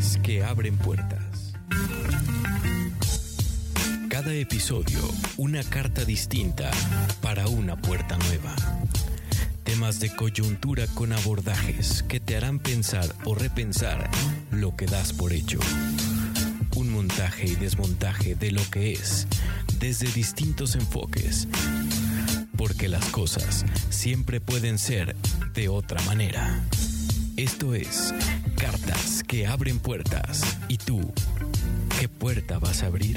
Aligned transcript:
Que 0.00 0.42
abren 0.42 0.78
puertas. 0.78 1.52
Cada 4.08 4.32
episodio, 4.32 4.98
una 5.36 5.62
carta 5.62 6.06
distinta 6.06 6.70
para 7.20 7.48
una 7.48 7.76
puerta 7.76 8.16
nueva. 8.16 8.56
Temas 9.62 10.00
de 10.00 10.16
coyuntura 10.16 10.86
con 10.94 11.12
abordajes 11.12 12.02
que 12.04 12.18
te 12.18 12.34
harán 12.34 12.60
pensar 12.60 13.14
o 13.24 13.34
repensar 13.34 14.10
lo 14.50 14.74
que 14.74 14.86
das 14.86 15.12
por 15.12 15.34
hecho. 15.34 15.60
Un 16.76 16.90
montaje 16.90 17.48
y 17.48 17.56
desmontaje 17.56 18.34
de 18.34 18.52
lo 18.52 18.62
que 18.70 18.92
es, 18.92 19.26
desde 19.80 20.10
distintos 20.12 20.76
enfoques. 20.76 21.46
Porque 22.56 22.88
las 22.88 23.04
cosas 23.06 23.66
siempre 23.90 24.40
pueden 24.40 24.78
ser 24.78 25.14
de 25.52 25.68
otra 25.68 26.00
manera. 26.04 26.64
Esto 27.40 27.74
es 27.74 28.14
Cartas 28.54 29.22
que 29.26 29.46
abren 29.46 29.78
puertas. 29.78 30.58
¿Y 30.68 30.76
tú? 30.76 31.00
¿Qué 31.98 32.06
puerta 32.06 32.58
vas 32.58 32.82
a 32.82 32.88
abrir? 32.88 33.16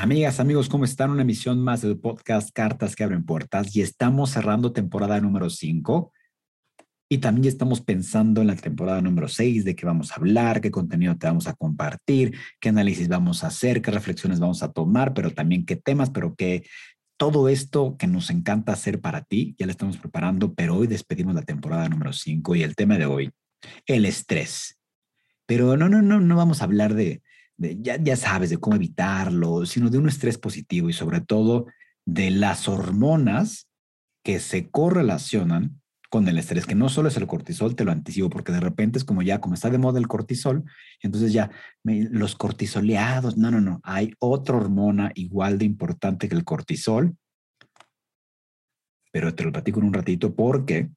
Amigas, 0.00 0.40
amigos, 0.40 0.70
¿cómo 0.70 0.84
están? 0.84 1.10
Una 1.10 1.20
emisión 1.20 1.62
más 1.62 1.82
del 1.82 1.98
podcast 1.98 2.48
Cartas 2.54 2.96
que 2.96 3.04
abren 3.04 3.26
puertas 3.26 3.76
y 3.76 3.82
estamos 3.82 4.30
cerrando 4.30 4.72
temporada 4.72 5.20
número 5.20 5.50
5 5.50 6.10
y 7.12 7.18
también 7.18 7.46
estamos 7.46 7.82
pensando 7.82 8.40
en 8.40 8.46
la 8.46 8.56
temporada 8.56 9.02
número 9.02 9.28
6 9.28 9.66
de 9.66 9.76
qué 9.76 9.84
vamos 9.84 10.12
a 10.12 10.14
hablar, 10.14 10.62
qué 10.62 10.70
contenido 10.70 11.14
te 11.18 11.26
vamos 11.26 11.46
a 11.46 11.52
compartir, 11.52 12.38
qué 12.58 12.70
análisis 12.70 13.06
vamos 13.06 13.44
a 13.44 13.48
hacer, 13.48 13.82
qué 13.82 13.90
reflexiones 13.90 14.40
vamos 14.40 14.62
a 14.62 14.72
tomar, 14.72 15.12
pero 15.12 15.30
también 15.30 15.66
qué 15.66 15.76
temas, 15.76 16.08
pero 16.08 16.34
que 16.34 16.64
todo 17.18 17.50
esto 17.50 17.98
que 17.98 18.06
nos 18.06 18.30
encanta 18.30 18.72
hacer 18.72 19.02
para 19.02 19.24
ti, 19.24 19.54
ya 19.58 19.66
lo 19.66 19.72
estamos 19.72 19.98
preparando, 19.98 20.54
pero 20.54 20.74
hoy 20.74 20.86
despedimos 20.86 21.34
la 21.34 21.42
temporada 21.42 21.86
número 21.86 22.14
5 22.14 22.56
y 22.56 22.62
el 22.62 22.76
tema 22.76 22.96
de 22.96 23.04
hoy, 23.04 23.30
el 23.84 24.06
estrés. 24.06 24.78
Pero 25.44 25.76
no, 25.76 25.90
no, 25.90 26.00
no, 26.00 26.18
no 26.18 26.36
vamos 26.36 26.62
a 26.62 26.64
hablar 26.64 26.94
de, 26.94 27.20
ya, 27.58 28.02
ya 28.02 28.16
sabes, 28.16 28.48
de 28.48 28.56
cómo 28.56 28.76
evitarlo, 28.76 29.66
sino 29.66 29.90
de 29.90 29.98
un 29.98 30.08
estrés 30.08 30.38
positivo 30.38 30.88
y 30.88 30.94
sobre 30.94 31.20
todo 31.20 31.66
de 32.06 32.30
las 32.30 32.68
hormonas 32.68 33.68
que 34.24 34.40
se 34.40 34.70
correlacionan 34.70 35.81
con 36.12 36.28
el 36.28 36.36
estrés, 36.36 36.66
que 36.66 36.74
no 36.74 36.90
solo 36.90 37.08
es 37.08 37.16
el 37.16 37.26
cortisol, 37.26 37.74
te 37.74 37.86
lo 37.86 37.90
anticipo, 37.90 38.28
porque 38.28 38.52
de 38.52 38.60
repente 38.60 38.98
es 38.98 39.04
como 39.04 39.22
ya, 39.22 39.40
como 39.40 39.54
está 39.54 39.70
de 39.70 39.78
moda 39.78 39.98
el 39.98 40.08
cortisol, 40.08 40.62
entonces 41.00 41.32
ya 41.32 41.50
los 41.84 42.36
cortisoleados, 42.36 43.38
no, 43.38 43.50
no, 43.50 43.62
no, 43.62 43.80
hay 43.82 44.12
otra 44.18 44.58
hormona 44.58 45.10
igual 45.14 45.56
de 45.56 45.64
importante 45.64 46.28
que 46.28 46.34
el 46.34 46.44
cortisol, 46.44 47.16
pero 49.10 49.34
te 49.34 49.42
lo 49.42 49.52
platico 49.52 49.80
en 49.80 49.86
un 49.86 49.94
ratito 49.94 50.34
porque 50.34 50.90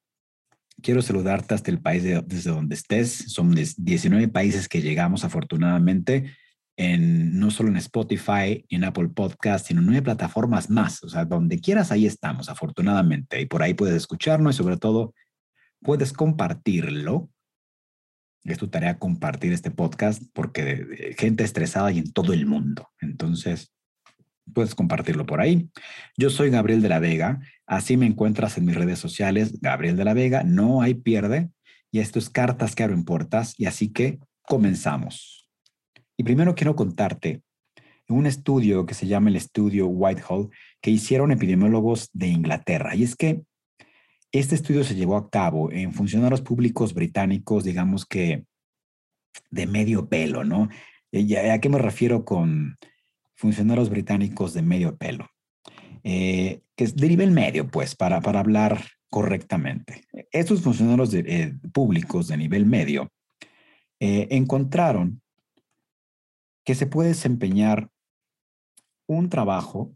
quiero 0.81 1.01
saludarte 1.01 1.53
hasta 1.53 1.71
el 1.71 1.79
país 1.79 2.03
desde 2.03 2.51
donde 2.51 2.75
estés. 2.75 3.31
Son 3.31 3.55
19 3.55 4.27
países 4.27 4.67
que 4.67 4.81
llegamos 4.81 5.23
afortunadamente 5.23 6.35
no 6.77 7.51
solo 7.51 7.69
en 7.69 7.77
Spotify, 7.77 8.65
en 8.69 8.83
Apple 8.83 9.09
Podcast, 9.09 9.67
sino 9.67 9.79
en 9.79 9.87
nueve 9.87 10.01
plataformas 10.01 10.69
más. 10.69 11.03
O 11.03 11.09
sea, 11.09 11.25
donde 11.25 11.59
quieras, 11.59 11.91
ahí 11.91 12.05
estamos, 12.05 12.49
afortunadamente. 12.49 13.39
Y 13.41 13.45
por 13.45 13.63
ahí 13.63 13.73
puedes 13.73 13.95
escucharnos 13.95 14.55
y 14.55 14.57
sobre 14.57 14.77
todo 14.77 15.13
puedes 15.81 16.11
compartirlo. 16.13 17.29
Es 18.43 18.57
tu 18.57 18.67
tarea 18.67 18.99
compartir 18.99 19.53
este 19.53 19.71
podcast 19.71 20.21
porque 20.33 21.15
gente 21.17 21.43
estresada 21.43 21.91
y 21.91 21.99
en 21.99 22.11
todo 22.11 22.33
el 22.33 22.45
mundo. 22.45 22.89
Entonces, 22.99 23.73
puedes 24.53 24.75
compartirlo 24.75 25.25
por 25.25 25.41
ahí. 25.41 25.69
Yo 26.17 26.29
soy 26.29 26.49
Gabriel 26.49 26.81
de 26.81 26.89
la 26.89 26.99
Vega. 26.99 27.39
Así 27.65 27.97
me 27.97 28.05
encuentras 28.05 28.57
en 28.57 28.65
mis 28.65 28.75
redes 28.75 28.99
sociales, 28.99 29.59
Gabriel 29.61 29.95
de 29.95 30.05
la 30.05 30.13
Vega. 30.13 30.43
No 30.43 30.81
hay 30.81 30.93
pierde. 30.93 31.49
Y 31.91 31.99
esto 31.99 32.19
es 32.19 32.29
Cartas 32.29 32.75
que 32.75 32.83
abren 32.83 33.05
puertas. 33.05 33.55
Y 33.57 33.65
así 33.65 33.91
que 33.91 34.19
comenzamos. 34.43 35.44
Y 36.17 36.23
primero 36.23 36.55
quiero 36.55 36.75
contarte 36.75 37.41
un 38.07 38.25
estudio 38.25 38.85
que 38.85 38.93
se 38.93 39.07
llama 39.07 39.29
el 39.29 39.35
estudio 39.35 39.87
Whitehall 39.87 40.49
que 40.81 40.91
hicieron 40.91 41.31
epidemiólogos 41.31 42.09
de 42.13 42.27
Inglaterra. 42.27 42.95
Y 42.95 43.03
es 43.03 43.15
que 43.15 43.41
este 44.31 44.55
estudio 44.55 44.83
se 44.83 44.95
llevó 44.95 45.17
a 45.17 45.29
cabo 45.29 45.71
en 45.71 45.93
funcionarios 45.93 46.41
públicos 46.41 46.93
británicos, 46.93 47.63
digamos 47.63 48.05
que 48.05 48.45
de 49.49 49.65
medio 49.65 50.07
pelo, 50.07 50.43
¿no? 50.43 50.69
¿A 51.51 51.59
qué 51.59 51.69
me 51.69 51.77
refiero 51.77 52.25
con 52.25 52.77
funcionarios 53.35 53.89
británicos 53.89 54.53
de 54.53 54.61
medio 54.61 54.97
pelo? 54.97 55.29
Eh, 56.03 56.61
que 56.75 56.83
es 56.83 56.95
de 56.95 57.07
nivel 57.07 57.31
medio, 57.31 57.67
pues, 57.67 57.95
para, 57.95 58.21
para 58.21 58.41
hablar 58.41 58.85
correctamente. 59.09 60.03
Estos 60.31 60.61
funcionarios 60.61 61.13
eh, 61.13 61.53
públicos 61.73 62.27
de 62.27 62.37
nivel 62.37 62.65
medio 62.65 63.11
eh, 63.99 64.27
encontraron 64.31 65.21
que 66.65 66.75
se 66.75 66.87
puede 66.87 67.09
desempeñar 67.09 67.89
un 69.07 69.29
trabajo, 69.29 69.95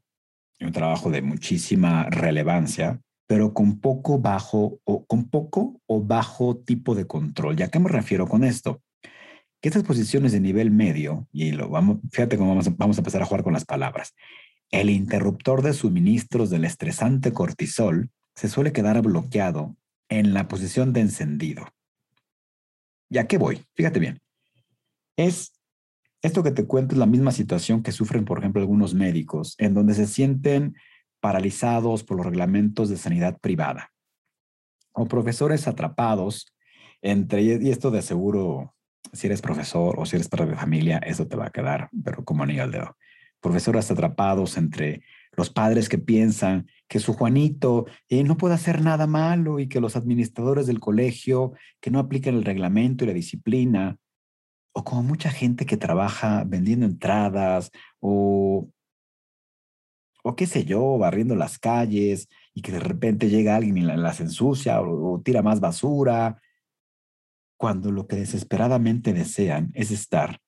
un 0.60 0.72
trabajo 0.72 1.10
de 1.10 1.22
muchísima 1.22 2.06
relevancia, 2.10 3.02
pero 3.28 3.54
con 3.54 3.80
poco 3.80 4.20
bajo 4.20 4.80
o 4.84 5.06
con 5.06 5.30
poco 5.30 5.82
o 5.88 6.02
bajo 6.02 6.58
tipo 6.58 6.96
de 6.96 7.08
control. 7.08 7.58
¿Ya 7.58 7.70
qué 7.70 7.80
me 7.80 7.90
refiero 7.90 8.28
con 8.28 8.44
esto? 8.44 8.82
Que 9.62 9.70
estas 9.70 9.84
posiciones 9.84 10.32
de 10.32 10.40
nivel 10.40 10.72
medio, 10.72 11.28
y 11.32 11.52
lo 11.52 11.70
vamos, 11.70 11.98
fíjate 12.12 12.38
cómo 12.38 12.52
vamos 12.52 12.68
a, 12.68 12.74
vamos 12.78 12.98
a 12.98 13.02
empezar 13.02 13.22
a 13.22 13.26
jugar 13.26 13.44
con 13.44 13.54
las 13.54 13.66
palabras. 13.66 14.16
El 14.72 14.90
interruptor 14.90 15.64
de 15.64 15.74
suministros 15.74 16.50
del 16.50 16.66
estresante 16.66 17.34
cortisol 17.34 18.12
se 18.36 18.48
suele 18.48 18.72
quedar 18.72 19.02
bloqueado 19.02 19.76
en 20.08 20.34
la 20.34 20.48
posición 20.48 20.94
de 20.94 21.02
encendido. 21.02 21.68
¿Ya 23.10 23.28
qué 23.28 23.38
voy? 23.38 23.66
Fíjate 23.74 24.00
bien. 24.00 24.22
Es 25.18 25.59
esto 26.22 26.44
que 26.44 26.52
te 26.52 26.66
cuento 26.66 26.96
es 26.96 27.00
la 27.00 27.06
misma 27.06 27.32
situación 27.32 27.82
que 27.82 27.92
sufren, 27.92 28.26
por 28.26 28.40
ejemplo, 28.40 28.62
algunos 28.62 28.94
médicos, 28.94 29.56
en 29.58 29.74
donde 29.74 29.94
se 29.94 30.06
sienten 30.06 30.76
paralizados 31.22 32.04
por 32.04 32.18
los 32.18 32.26
reglamentos 32.26 32.90
de 32.90 32.98
sanidad 32.98 33.38
privada, 33.40 33.92
o 34.94 35.06
profesores 35.06 35.68
atrapados 35.68 36.54
entre, 37.02 37.42
y 37.42 37.70
esto 37.70 37.92
de 37.92 38.02
seguro, 38.02 38.76
si 39.14 39.28
eres 39.28 39.42
profesor 39.42 39.96
o 39.98 40.06
si 40.06 40.18
eres 40.18 40.28
padre 40.28 40.48
de 40.48 40.56
familia, 40.56 40.98
eso 40.98 41.28
te 41.28 41.38
va 41.38 41.48
a 41.48 41.52
quedar, 41.52 41.90
pero 42.04 42.24
como 42.26 42.44
anillo 42.44 42.64
al 42.64 42.72
dedo. 42.72 42.98
Profesores 43.42 43.90
atrapados 43.90 44.58
entre 44.58 45.02
los 45.38 45.50
padres 45.50 45.88
que 45.88 45.98
piensan 45.98 46.68
que 46.90 47.00
su 47.00 47.14
Juanito 47.14 47.86
eh, 48.10 48.24
no 48.24 48.36
puede 48.36 48.56
hacer 48.56 48.82
nada 48.82 49.08
malo 49.08 49.60
y 49.60 49.68
que 49.68 49.80
los 49.80 49.96
administradores 49.96 50.68
del 50.68 50.82
colegio 50.82 51.54
que 51.80 51.92
no 51.92 52.00
apliquen 52.00 52.36
el 52.36 52.44
reglamento 52.44 53.04
y 53.04 53.08
la 53.08 53.14
disciplina 53.14 53.98
o 54.80 54.84
como 54.84 55.04
mucha 55.04 55.30
gente 55.30 55.66
que 55.66 55.76
trabaja 55.76 56.46
vendiendo 56.46 56.86
entradas 56.86 57.70
o, 58.00 58.70
o 60.24 60.36
qué 60.38 60.48
sé 60.48 60.64
yo, 60.64 60.98
barriendo 60.98 61.36
las 61.36 61.60
calles 61.60 62.30
y 62.54 62.62
que 62.62 62.72
de 62.72 62.80
repente 62.80 63.30
llega 63.30 63.58
alguien 63.58 63.78
y 63.78 63.82
las 63.82 64.22
ensucia 64.22 64.82
o, 64.82 65.22
tira 65.22 65.42
más 65.42 65.60
basura, 65.60 66.42
cuando 67.58 67.92
lo 67.92 68.08
que 68.08 68.16
desesperadamente 68.16 69.12
desean 69.12 69.72
es 69.74 69.92
estar 69.92 70.40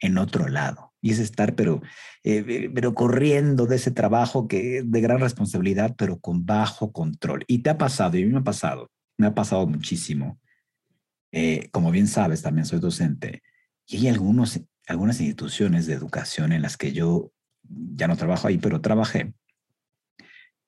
en 0.00 0.16
otro 0.16 0.48
lado. 0.48 0.94
Y 1.02 1.10
es 1.10 1.18
estar, 1.18 1.54
pero, 1.54 1.82
eh, 2.24 2.70
pero 2.74 2.94
corriendo 2.94 3.66
de 3.66 3.76
ese 3.76 3.90
trabajo 3.90 4.48
que 4.48 4.82
de 4.82 5.00
gran 5.02 5.20
responsabilidad, 5.20 5.94
pero 5.98 6.18
con 6.18 6.46
bajo 6.46 6.92
control. 6.92 7.44
Y 7.46 7.58
te 7.58 7.70
ha 7.70 7.76
pasado, 7.76 8.16
y 8.16 8.22
a 8.22 8.26
mí 8.26 8.32
me 8.32 8.38
ha 8.38 8.44
pasado, 8.44 8.90
me 9.18 9.26
ha 9.26 9.34
pasado 9.34 9.66
muchísimo 9.66 10.40
eh, 11.32 11.68
como 11.70 11.90
bien 11.90 12.06
sabes, 12.06 12.42
también 12.42 12.66
soy 12.66 12.80
docente 12.80 13.42
y 13.86 13.98
hay 13.98 14.08
algunos, 14.08 14.60
algunas 14.86 15.20
instituciones 15.20 15.86
de 15.86 15.94
educación 15.94 16.52
en 16.52 16.62
las 16.62 16.76
que 16.76 16.92
yo 16.92 17.32
ya 17.68 18.08
no 18.08 18.16
trabajo 18.16 18.48
ahí, 18.48 18.58
pero 18.58 18.80
trabajé. 18.80 19.34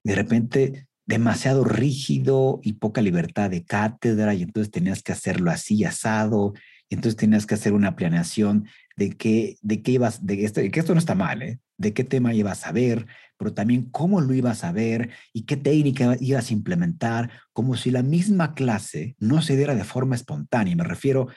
De 0.03 0.15
repente, 0.15 0.89
demasiado 1.07 1.65
rígido 1.65 2.61
y 2.63 2.75
poca 2.75 3.03
libertad 3.03 3.51
de 3.51 3.65
cátedra 3.65 4.35
y 4.35 4.43
entonces 4.43 4.71
tenías 4.71 5.03
que 5.03 5.13
hacerlo 5.13 5.51
así 5.51 5.85
asado 5.85 6.55
y 6.89 6.95
entonces 6.95 7.17
tenías 7.17 7.47
que 7.47 7.55
hacer 7.55 7.73
una 7.73 7.97
planeación 7.97 8.67
de 8.97 9.11
qué, 9.11 9.57
de 9.63 9.83
qué 9.83 9.93
ibas, 9.93 10.25
de 10.25 10.45
esto, 10.45 10.61
que 10.61 10.81
esto 10.81 10.95
no 10.95 11.01
está 11.01 11.15
mal, 11.15 11.43
¿eh? 11.43 11.59
De 11.81 11.95
qué 11.95 12.05
tema 12.05 12.35
ibas 12.35 12.67
a 12.67 12.73
ver, 12.73 13.07
pero 13.39 13.55
también 13.55 13.85
cómo 13.91 14.21
lo 14.21 14.35
ibas 14.35 14.65
a 14.65 14.73
ver 14.73 15.09
y 15.33 15.47
qué 15.47 15.57
técnica 15.57 16.15
ibas 16.21 16.51
a 16.51 16.53
implementar, 16.53 17.31
como 17.55 17.75
si 17.75 17.91
la 17.91 18.03
misma 18.03 18.55
clase 18.55 19.17
no 19.19 19.41
se 19.41 19.57
diera 19.57 19.75
de 19.75 19.85
forma 19.85 20.15
espontánea. 20.15 20.77
Me 20.77 20.85
refiero 20.85 21.29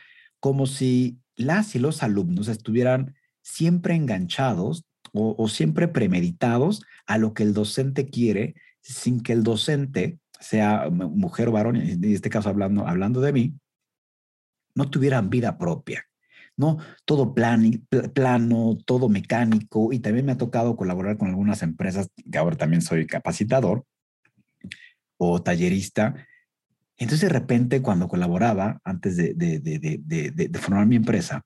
como 0.41 0.67
si 0.67 1.17
las 1.37 1.75
y 1.75 1.79
los 1.79 2.03
alumnos 2.03 2.49
estuvieran 2.49 3.15
siempre 3.41 3.95
enganchados 3.95 4.85
o, 5.13 5.47
siempre 5.47 5.87
premeditados 5.87 6.83
a 7.05 7.17
lo 7.17 7.33
que 7.33 7.43
el 7.43 7.53
docente 7.53 8.09
quiere, 8.09 8.55
sin 8.81 9.21
que 9.21 9.31
el 9.31 9.43
docente, 9.43 10.19
sea 10.41 10.89
mujer 10.89 11.47
o 11.47 11.51
varón, 11.53 11.77
en 11.77 12.03
este 12.03 12.29
caso 12.29 12.49
hablando, 12.49 12.85
hablando 12.85 13.21
de 13.21 13.31
mí, 13.31 13.53
no 14.75 14.89
tuvieran 14.89 15.29
vida 15.29 15.57
propia 15.57 16.05
no 16.57 16.77
todo 17.05 17.33
plano, 17.33 18.77
todo 18.85 19.09
mecánico 19.09 19.91
y 19.91 19.99
también 19.99 20.25
me 20.25 20.33
ha 20.33 20.37
tocado 20.37 20.75
colaborar 20.75 21.17
con 21.17 21.29
algunas 21.29 21.63
empresas 21.63 22.09
que 22.31 22.37
ahora 22.37 22.55
también 22.55 22.81
soy 22.81 23.07
capacitador 23.07 23.85
o 25.17 25.41
tallerista. 25.41 26.15
Entonces 26.97 27.21
de 27.21 27.33
repente 27.33 27.81
cuando 27.81 28.07
colaboraba 28.07 28.79
antes 28.83 29.17
de, 29.17 29.33
de 29.33 30.59
formar 30.59 30.85
mi 30.85 30.95
empresa, 30.95 31.43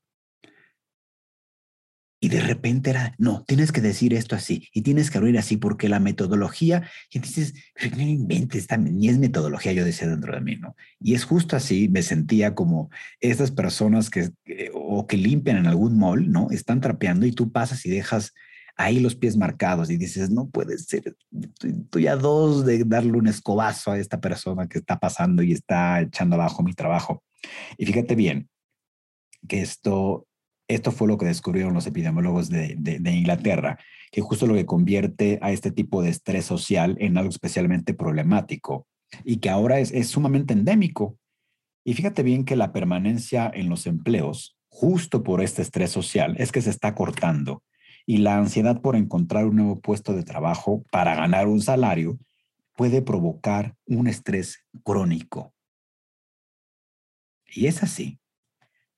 y 2.19 2.29
de 2.29 2.41
repente 2.41 2.89
era, 2.89 3.13
no, 3.17 3.43
tienes 3.45 3.71
que 3.71 3.81
decir 3.81 4.13
esto 4.13 4.35
así 4.35 4.67
y 4.73 4.81
tienes 4.81 5.11
que 5.11 5.19
abrir 5.19 5.37
así 5.37 5.57
porque 5.57 5.87
la 5.87 5.99
metodología, 5.99 6.89
y 7.11 7.19
dices, 7.19 7.53
no 7.95 8.01
inventes, 8.01 8.67
ni 8.79 9.09
es 9.09 9.19
metodología, 9.19 9.73
yo 9.73 9.85
decía 9.85 10.07
dentro 10.07 10.33
de 10.33 10.41
mí, 10.41 10.55
¿no? 10.55 10.75
Y 10.99 11.13
es 11.13 11.25
justo 11.25 11.55
así, 11.55 11.89
me 11.89 12.01
sentía 12.01 12.55
como 12.55 12.89
estas 13.19 13.51
personas 13.51 14.09
que, 14.09 14.31
o 14.73 15.05
que 15.05 15.17
limpian 15.17 15.57
en 15.57 15.67
algún 15.67 15.97
mall, 15.97 16.31
¿no? 16.31 16.47
Están 16.49 16.81
trapeando 16.81 17.25
y 17.25 17.31
tú 17.31 17.51
pasas 17.51 17.85
y 17.85 17.89
dejas 17.89 18.33
ahí 18.77 18.99
los 18.99 19.15
pies 19.15 19.37
marcados 19.37 19.89
y 19.89 19.97
dices, 19.97 20.29
no 20.29 20.49
puede 20.49 20.77
ser, 20.77 21.15
estoy 21.63 22.07
a 22.07 22.15
dos 22.15 22.65
de 22.65 22.83
darle 22.83 23.13
un 23.13 23.27
escobazo 23.27 23.91
a 23.91 23.99
esta 23.99 24.21
persona 24.21 24.67
que 24.67 24.77
está 24.79 24.99
pasando 24.99 25.43
y 25.43 25.51
está 25.51 26.01
echando 26.01 26.35
abajo 26.35 26.63
mi 26.63 26.73
trabajo. 26.73 27.23
Y 27.77 27.85
fíjate 27.85 28.15
bien 28.15 28.49
que 29.47 29.61
esto 29.61 30.26
esto 30.67 30.91
fue 30.91 31.07
lo 31.07 31.17
que 31.17 31.25
descubrieron 31.25 31.73
los 31.73 31.87
epidemiólogos 31.87 32.49
de, 32.49 32.77
Inglaterra, 33.05 33.79
que 34.11 34.21
justo 34.21 34.47
lo 34.47 34.53
que 34.53 34.65
convierte 34.65 35.39
a 35.41 35.51
este 35.51 35.71
tipo 35.71 36.01
de 36.01 36.09
estrés 36.09 36.45
social 36.45 36.97
en 36.99 37.17
algo 37.17 37.29
especialmente 37.29 37.93
problemático 37.93 38.85
y 39.23 39.37
que 39.37 39.49
ahora 39.49 39.79
es, 39.79 40.07
sumamente 40.09 40.53
endémico. 40.53 41.17
Y 41.85 41.93
fíjate 41.93 42.21
bien 42.21 42.43
que 42.43 42.57
la 42.57 42.73
permanencia 42.73 43.49
en 43.53 43.69
los 43.69 43.87
empleos, 43.87 44.57
justo 44.67 45.23
por 45.23 45.41
este 45.41 45.61
estrés 45.61 45.91
social, 45.91 46.35
es 46.37 46.51
que 46.51 46.61
se 46.61 46.69
está 46.69 46.95
cortando 46.95 47.63
y 48.05 48.17
la 48.17 48.37
ansiedad 48.37 48.81
por 48.81 48.97
encontrar 48.97 49.45
un 49.45 49.55
nuevo 49.55 49.79
puesto 49.79 50.13
de 50.13 50.23
trabajo 50.23 50.83
para 50.91 51.15
ganar 51.15 51.47
un 51.47 51.61
salario 51.61 52.17
puede 52.75 53.01
provocar 53.01 53.75
un 53.85 54.07
estrés 54.07 54.65
crónico. 54.83 55.53
Y 57.45 57.67
es 57.67 57.83
así 57.83 58.19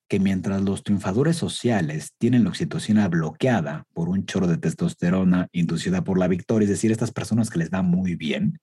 que 0.10 0.20
mientras 0.20 0.62
los 0.64 0.84
triunfadores 0.84 1.38
sociales 1.38 2.16
tienen 2.18 2.44
la 2.44 2.50
oxitocina 2.50 3.08
bloqueada 3.08 3.86
por 3.94 4.10
un 4.10 4.26
chorro 4.26 4.48
de 4.48 4.58
testosterona 4.58 5.48
inducida 5.52 6.04
por 6.04 6.18
la 6.18 6.28
victoria, 6.28 6.66
es 6.66 6.72
decir, 6.72 6.92
estas 6.92 7.12
personas 7.12 7.52
que 7.52 7.60
les 7.60 7.70
va 7.70 7.84
muy 7.84 8.16
bien, 8.16 8.60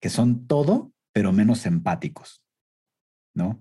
que 0.00 0.08
son 0.08 0.46
todo, 0.46 0.92
pero 1.12 1.30
menos 1.32 1.66
empáticos, 1.66 2.42
¿no? 3.34 3.60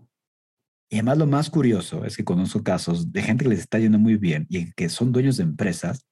Y 0.90 0.96
además 0.96 1.18
lo 1.18 1.28
más 1.28 1.50
curioso 1.50 2.06
es 2.06 2.16
que 2.16 2.24
conozco 2.24 2.64
casos 2.64 3.12
de 3.12 3.22
gente 3.24 3.44
que 3.44 3.50
les 3.50 3.60
está 3.60 3.78
yendo 3.78 4.00
muy 4.00 4.16
bien 4.16 4.48
y 4.50 4.72
que 4.72 4.88
son 4.88 5.12
dueños 5.12 5.36
de 5.36 5.44
empresas 5.44 6.06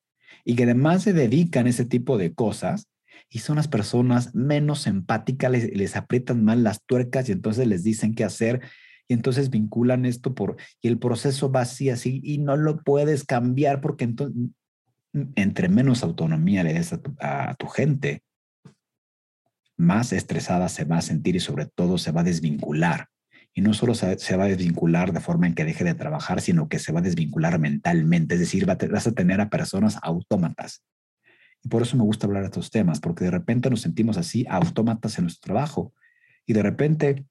y 0.44 0.56
que 0.56 0.64
además 0.64 1.02
se 1.02 1.14
dedican 1.14 1.66
a 1.66 1.70
ese 1.70 1.86
tipo 1.86 2.18
de 2.18 2.34
cosas 2.34 2.90
y 3.30 3.40
son 3.40 3.56
las 3.56 3.70
personas 3.70 4.36
menos 4.36 4.86
empáticas, 4.86 5.50
les, 5.50 5.76
les 5.76 5.96
aprietan 5.96 6.44
mal 6.44 6.64
las 6.64 6.84
tuercas 6.84 7.30
y 7.30 7.32
entonces 7.32 7.68
les 7.68 7.84
dicen 7.84 8.14
qué 8.14 8.26
hacer 8.26 8.62
y 9.08 9.14
entonces 9.14 9.50
vinculan 9.50 10.06
esto 10.06 10.36
por, 10.36 10.58
y 10.82 10.88
el 10.88 11.00
proceso 11.00 11.52
va 11.52 11.62
así, 11.62 11.90
así, 11.90 12.22
y 12.24 12.40
no 12.40 12.58
lo 12.58 12.84
puedes 12.84 13.24
cambiar 13.24 13.80
porque 13.80 14.04
entonces, 14.04 14.52
entre 15.36 15.70
menos 15.70 16.04
autonomía 16.04 16.64
le 16.64 16.74
des 16.74 16.94
a 16.94 17.56
tu, 17.56 17.68
gente, 17.68 18.22
más 19.78 20.12
estresada 20.12 20.68
se 20.70 20.84
va 20.84 20.98
a 20.98 21.02
sentir 21.02 21.36
y 21.36 21.40
sobre 21.40 21.66
todo 21.68 21.98
se 21.98 22.12
va 22.12 22.22
a 22.22 22.26
desvincular. 22.26 23.08
Y 23.54 23.62
no 23.62 23.74
solo 23.74 23.96
se, 23.96 24.36
va 24.36 24.44
a 24.44 24.48
desvincular 24.48 25.14
de 25.14 25.20
forma 25.20 25.48
en 25.48 25.56
que 25.56 25.66
deje 25.66 25.84
de 25.84 25.96
trabajar, 25.96 26.42
sino 26.42 26.70
que 26.70 26.78
se 26.78 26.92
va 26.92 27.00
a 27.00 27.04
desvincular 27.04 27.58
mentalmente, 27.58 28.36
es 28.36 28.40
decir, 28.40 28.68
vas 28.68 29.08
a 29.08 29.12
tener 29.14 29.42
a 29.42 29.50
personas 29.50 29.98
autómatas. 30.04 30.84
Y 31.64 31.70
por 31.70 31.82
eso 31.82 31.98
me 31.98 32.04
gusta 32.04 32.28
hablar 32.28 32.44
de 32.44 32.48
estos 32.48 32.70
temas, 32.70 33.00
porque 33.00 33.26
de 33.26 33.32
repente 33.32 33.70
nos 33.72 33.82
sentimos 33.82 34.18
así, 34.18 34.46
autómatas 34.48 35.18
en 35.18 35.24
nuestro 35.24 35.54
trabajo. 35.54 35.94
Y 36.46 36.54
de 36.54 36.62
repente 36.62 37.26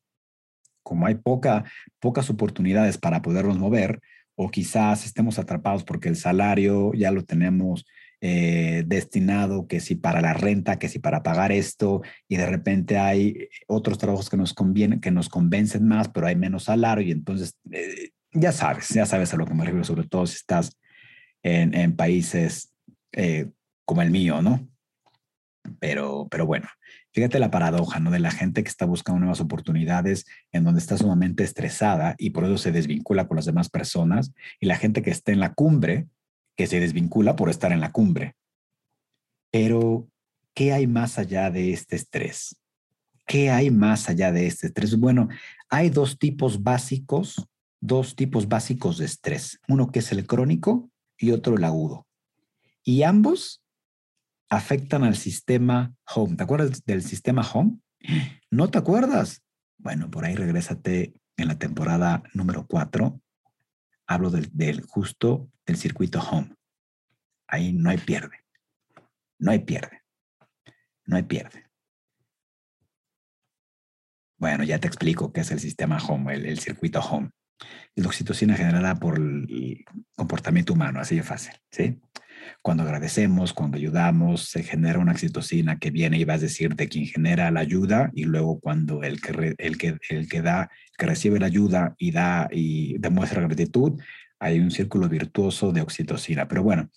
como 0.86 1.06
hay 1.06 1.16
poca, 1.16 1.64
pocas 1.98 2.30
oportunidades 2.30 2.96
para 2.96 3.20
podernos 3.20 3.58
mover, 3.58 4.00
o 4.36 4.50
quizás 4.50 5.04
estemos 5.04 5.40
atrapados 5.40 5.82
porque 5.82 6.08
el 6.08 6.14
salario 6.14 6.92
ya 6.94 7.10
lo 7.10 7.24
tenemos 7.24 7.84
eh, 8.20 8.84
destinado, 8.86 9.66
que 9.66 9.80
si 9.80 9.96
para 9.96 10.20
la 10.20 10.32
renta, 10.32 10.78
que 10.78 10.88
si 10.88 11.00
para 11.00 11.24
pagar 11.24 11.50
esto, 11.50 12.02
y 12.28 12.36
de 12.36 12.46
repente 12.46 12.98
hay 12.98 13.48
otros 13.66 13.98
trabajos 13.98 14.30
que 14.30 14.36
nos 14.36 14.54
convienen, 14.54 15.00
que 15.00 15.10
nos 15.10 15.28
convencen 15.28 15.88
más, 15.88 16.08
pero 16.08 16.28
hay 16.28 16.36
menos 16.36 16.64
salario, 16.64 17.04
y 17.04 17.10
entonces 17.10 17.58
eh, 17.72 18.10
ya 18.32 18.52
sabes, 18.52 18.90
ya 18.90 19.06
sabes 19.06 19.34
a 19.34 19.36
lo 19.36 19.44
que 19.44 19.54
me 19.54 19.64
refiero, 19.64 19.82
sobre 19.82 20.06
todo 20.06 20.24
si 20.26 20.36
estás 20.36 20.70
en, 21.42 21.74
en 21.74 21.96
países 21.96 22.72
eh, 23.10 23.50
como 23.84 24.02
el 24.02 24.12
mío, 24.12 24.40
¿no? 24.40 24.68
Pero, 25.80 26.28
pero 26.30 26.46
bueno, 26.46 26.68
fíjate 27.16 27.38
la 27.38 27.50
paradoja, 27.50 27.98
¿no? 27.98 28.10
De 28.10 28.18
la 28.18 28.30
gente 28.30 28.62
que 28.62 28.68
está 28.68 28.84
buscando 28.84 29.20
nuevas 29.20 29.40
oportunidades 29.40 30.26
en 30.52 30.64
donde 30.64 30.80
está 30.80 30.98
sumamente 30.98 31.44
estresada 31.44 32.14
y 32.18 32.28
por 32.28 32.44
eso 32.44 32.58
se 32.58 32.72
desvincula 32.72 33.26
con 33.26 33.36
las 33.36 33.46
demás 33.46 33.70
personas 33.70 34.34
y 34.60 34.66
la 34.66 34.76
gente 34.76 35.00
que 35.00 35.12
está 35.12 35.32
en 35.32 35.40
la 35.40 35.54
cumbre, 35.54 36.08
que 36.58 36.66
se 36.66 36.78
desvincula 36.78 37.34
por 37.34 37.48
estar 37.48 37.72
en 37.72 37.80
la 37.80 37.90
cumbre. 37.90 38.36
Pero, 39.50 40.10
¿qué 40.52 40.74
hay 40.74 40.86
más 40.86 41.18
allá 41.18 41.50
de 41.50 41.72
este 41.72 41.96
estrés? 41.96 42.60
¿Qué 43.26 43.48
hay 43.48 43.70
más 43.70 44.10
allá 44.10 44.30
de 44.30 44.46
este 44.46 44.66
estrés? 44.66 44.98
Bueno, 44.98 45.28
hay 45.70 45.88
dos 45.88 46.18
tipos 46.18 46.62
básicos, 46.62 47.48
dos 47.80 48.14
tipos 48.14 48.46
básicos 48.46 48.98
de 48.98 49.06
estrés. 49.06 49.58
Uno 49.68 49.90
que 49.90 50.00
es 50.00 50.12
el 50.12 50.26
crónico 50.26 50.90
y 51.16 51.30
otro 51.30 51.56
el 51.56 51.64
agudo. 51.64 52.06
Y 52.84 53.04
ambos 53.04 53.62
afectan 54.48 55.04
al 55.04 55.16
sistema 55.16 55.94
home. 56.14 56.36
¿Te 56.36 56.42
acuerdas 56.42 56.84
del 56.84 57.02
sistema 57.02 57.42
home? 57.42 57.78
¿No 58.50 58.70
te 58.70 58.78
acuerdas? 58.78 59.42
Bueno, 59.78 60.10
por 60.10 60.24
ahí 60.24 60.34
regrésate 60.34 61.20
en 61.36 61.48
la 61.48 61.58
temporada 61.58 62.22
número 62.32 62.66
4. 62.66 63.20
Hablo 64.06 64.30
del, 64.30 64.82
justo 64.82 65.50
del 65.66 65.76
circuito 65.76 66.20
home. 66.20 66.54
Ahí 67.48 67.72
no 67.72 67.90
hay 67.90 67.98
pierde. 67.98 68.44
No 69.38 69.50
hay 69.50 69.60
pierde. 69.60 70.02
No 71.04 71.16
hay 71.16 71.24
pierde. 71.24 71.64
Bueno, 74.38 74.64
ya 74.64 74.78
te 74.78 74.86
explico 74.86 75.32
qué 75.32 75.40
es 75.40 75.50
el 75.50 75.60
sistema 75.60 75.98
home, 75.98 76.34
el, 76.34 76.46
el 76.46 76.58
circuito 76.58 77.00
home. 77.00 77.30
Es 77.94 78.04
la 78.04 78.08
oxitocina 78.08 78.54
generada 78.54 78.96
por 78.96 79.18
el 79.18 79.84
comportamiento 80.14 80.74
humano, 80.74 81.00
así 81.00 81.16
de 81.16 81.22
fácil, 81.22 81.54
¿sí? 81.70 82.00
Cuando 82.62 82.82
agradecemos, 82.82 83.52
cuando 83.52 83.76
ayudamos, 83.76 84.48
se 84.48 84.62
genera 84.62 84.98
una 84.98 85.12
oxitocina 85.12 85.78
que 85.78 85.90
viene 85.90 86.18
y 86.18 86.24
va 86.24 86.34
a 86.34 86.38
decir 86.38 86.74
de 86.74 86.88
quien 86.88 87.06
genera 87.06 87.50
la 87.50 87.60
ayuda 87.60 88.10
y 88.14 88.24
luego 88.24 88.60
cuando 88.60 89.02
el 89.02 89.20
que, 89.20 89.54
el 89.58 89.78
que, 89.78 89.98
el 90.08 90.28
que 90.28 90.42
da, 90.42 90.70
que 90.96 91.06
recibe 91.06 91.38
la 91.38 91.46
ayuda 91.46 91.94
y 91.98 92.10
da 92.10 92.48
y 92.50 92.98
demuestra 92.98 93.42
gratitud, 93.42 94.00
hay 94.38 94.60
un 94.60 94.70
círculo 94.70 95.08
virtuoso 95.08 95.72
de 95.72 95.80
oxitocina. 95.80 96.48
Pero 96.48 96.62
bueno, 96.62 96.90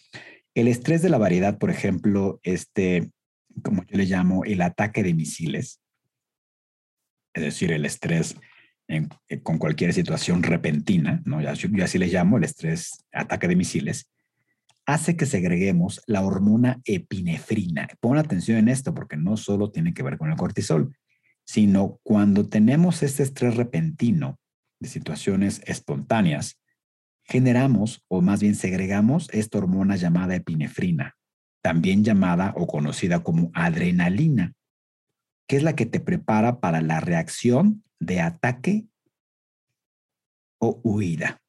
el 0.56 0.68
estrés 0.68 1.02
de 1.02 1.10
la 1.10 1.18
variedad, 1.18 1.58
por 1.58 1.70
ejemplo, 1.70 2.40
este, 2.44 3.12
como 3.64 3.84
yo 3.86 3.98
le 3.98 4.06
llamo, 4.06 4.44
el 4.46 4.62
ataque 4.62 5.04
de 5.04 5.14
misiles, 5.14 5.82
es 7.34 7.44
decir, 7.44 7.72
el 7.72 7.86
estrés 7.86 8.36
eh, 8.88 9.08
con 9.44 9.58
cualquier 9.58 9.94
situación 9.94 10.44
repentina, 10.44 11.22
¿no? 11.26 11.42
yo 11.42 11.84
así 11.84 11.98
le 11.98 12.08
llamo 12.08 12.38
el 12.38 12.44
estrés 12.44 13.06
ataque 13.14 13.48
de 13.48 13.56
misiles, 13.56 14.10
hace 14.86 15.16
que 15.16 15.26
segreguemos 15.26 16.02
la 16.08 16.22
hormona 16.22 16.82
epinefrina. 16.86 17.88
Pon 18.00 18.18
atención 18.18 18.58
en 18.58 18.70
esto 18.70 18.94
porque 18.94 19.18
no 19.18 19.38
solo 19.38 19.72
tiene 19.72 19.94
que 19.94 20.04
ver 20.04 20.18
con 20.18 20.32
el 20.32 20.38
cortisol, 20.38 20.96
sino 21.46 22.00
cuando 22.04 22.48
tenemos 22.48 23.04
este 23.04 23.24
estrés 23.24 23.56
repentino 23.56 24.40
de 24.80 24.90
situaciones 24.90 25.62
espontáneas, 25.66 26.60
generamos 27.24 28.04
o 28.08 28.22
más 28.22 28.42
bien 28.42 28.56
segregamos 28.56 29.30
esta 29.32 29.58
hormona 29.58 29.96
llamada 29.96 30.36
epinefrina, 30.36 31.16
también 31.62 32.04
llamada 32.04 32.54
o 32.56 32.66
conocida 32.66 33.22
como 33.22 33.52
adrenalina, 33.54 34.54
que 35.48 35.58
es 35.58 35.64
la 35.64 35.76
que 35.76 35.86
te 35.86 36.00
prepara 36.00 36.60
para 36.60 36.82
la 36.82 37.00
reacción 37.00 37.84
de 38.00 38.22
ataque 38.22 38.86
o 40.60 40.80
huida. 40.84 41.42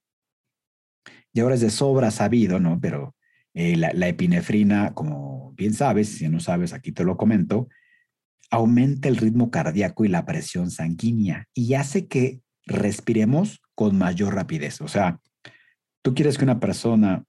Y 1.33 1.41
ahora 1.41 1.55
es 1.55 1.61
de 1.61 1.71
sobra 1.71 2.11
sabido, 2.11 2.59
¿no? 2.59 2.81
Pero 2.81 3.15
eh, 3.55 3.77
la, 3.77 4.09
epinefrina, 4.09 4.95
como 4.95 5.53
bien 5.57 5.75
sabes, 5.75 6.09
si 6.19 6.29
no 6.29 6.41
sabes, 6.41 6.73
aquí 6.73 6.93
te 6.93 7.05
lo 7.05 7.17
comento, 7.17 7.69
aumenta 8.51 9.09
el 9.09 9.17
ritmo 9.17 9.51
cardíaco 9.51 10.05
y 10.05 10.09
la 10.09 10.25
presión 10.25 10.71
sanguínea 10.71 11.47
y 11.55 11.75
hace 11.75 12.07
que 12.07 12.41
respiremos 12.67 13.61
con 13.75 13.99
mayor 13.99 14.35
rapidez. 14.35 14.81
O 14.81 14.89
sea, 14.89 15.21
tú 16.03 16.15
quieres 16.15 16.39
que 16.39 16.45
una 16.45 16.61
persona 16.61 17.25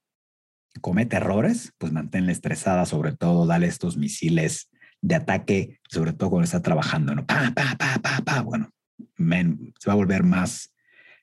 cometa 0.80 1.16
errores, 1.16 1.72
pues 1.78 1.92
manténla 1.92 2.32
estresada, 2.32 2.86
sobre 2.86 3.14
todo, 3.14 3.46
dale 3.46 3.66
estos 3.66 3.96
misiles 3.96 4.70
de 5.00 5.16
ataque, 5.16 5.80
sobre 5.90 6.12
todo 6.12 6.30
cuando 6.30 6.44
está 6.44 6.62
trabajando, 6.62 7.14
¿no? 7.14 7.26
Pa, 7.26 7.52
pa, 7.54 7.76
pa, 7.76 7.98
pa, 8.00 8.20
pa. 8.24 8.42
Bueno, 8.42 8.70
se 9.18 9.88
va 9.88 9.92
a 9.92 9.96
volver 9.96 10.22
más, 10.22 10.72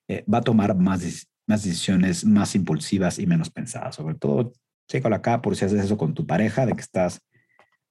eh, 0.08 0.24
va 0.32 0.40
a 0.40 0.44
tomar 0.44 0.76
más, 0.76 1.28
unas 1.48 1.64
decisiones 1.64 2.26
más 2.26 2.54
impulsivas 2.56 3.18
y 3.20 3.26
menos 3.26 3.50
pensadas. 3.50 3.96
Sobre 3.96 4.16
todo, 4.16 4.54
chécalo 4.90 5.16
acá 5.16 5.42
por 5.42 5.56
si 5.56 5.66
haces 5.66 5.86
eso 5.86 5.98
con 5.98 6.14
tu 6.14 6.26
pareja, 6.26 6.66
de 6.66 6.74
que 6.74 6.82
estás 6.82 7.22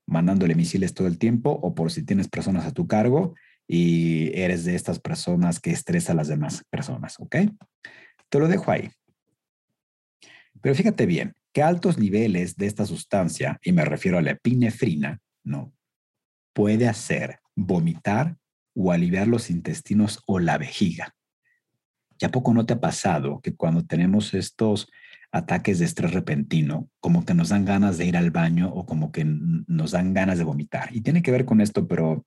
mandándole 0.06 0.54
misiles 0.54 0.92
todo 0.92 1.06
el 1.06 1.18
tiempo 1.18 1.50
o 1.50 1.74
por 1.74 1.92
si 1.92 2.04
tienes 2.04 2.28
personas 2.28 2.66
a 2.66 2.72
tu 2.72 2.86
cargo 2.86 3.34
y 3.66 4.30
eres 4.34 4.64
de 4.64 4.74
estas 4.74 4.98
personas 4.98 5.60
que 5.60 5.70
estresa 5.70 6.12
a 6.12 6.16
las 6.16 6.28
demás 6.28 6.64
personas, 6.70 7.20
¿ok? 7.20 7.36
Te 8.28 8.38
lo 8.38 8.48
dejo 8.48 8.70
ahí. 8.70 8.90
Pero 10.60 10.74
fíjate 10.74 11.06
bien, 11.06 11.34
que 11.52 11.62
altos 11.62 11.98
niveles 11.98 12.56
de 12.56 12.66
esta 12.66 12.84
sustancia, 12.84 13.58
y 13.62 13.72
me 13.72 13.84
refiero 13.84 14.18
a 14.18 14.22
la 14.22 14.32
epinefrina, 14.32 15.20
¿no? 15.44 15.72
Puede 16.52 16.88
hacer 16.88 17.38
vomitar 17.54 18.36
o 18.74 18.90
aliviar 18.90 19.28
los 19.28 19.50
intestinos 19.50 20.22
o 20.26 20.40
la 20.40 20.58
vejiga. 20.58 21.14
¿Ya 22.18 22.30
poco 22.30 22.52
no 22.52 22.66
te 22.66 22.74
ha 22.74 22.80
pasado 22.80 23.40
que 23.40 23.54
cuando 23.54 23.84
tenemos 23.84 24.34
estos 24.34 24.88
ataques 25.32 25.78
de 25.78 25.84
estrés 25.84 26.12
repentino, 26.12 26.88
como 27.00 27.24
que 27.24 27.34
nos 27.34 27.50
dan 27.50 27.64
ganas 27.64 27.98
de 27.98 28.06
ir 28.06 28.16
al 28.16 28.30
baño 28.30 28.70
o 28.72 28.86
como 28.86 29.12
que 29.12 29.24
nos 29.24 29.92
dan 29.92 30.14
ganas 30.14 30.38
de 30.38 30.44
vomitar? 30.44 30.88
Y 30.94 31.00
tiene 31.00 31.22
que 31.22 31.30
ver 31.30 31.44
con 31.44 31.60
esto, 31.60 31.86
pero 31.86 32.24